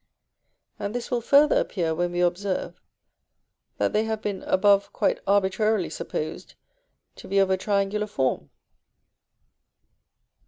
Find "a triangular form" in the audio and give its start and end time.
7.51-8.49